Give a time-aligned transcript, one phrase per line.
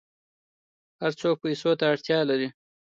[1.01, 2.49] هر څوک پیسو ته اړتیا لري.